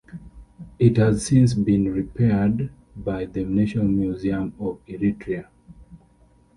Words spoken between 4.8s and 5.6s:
Eritrea.